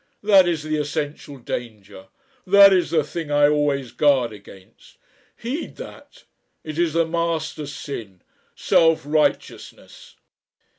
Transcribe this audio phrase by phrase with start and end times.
[0.23, 2.07] That is the essential danger.
[2.47, 4.97] That is the thing I always guard against.
[5.37, 6.23] Heed that!
[6.63, 8.23] It is the master sin.
[8.55, 10.15] Self righteousness."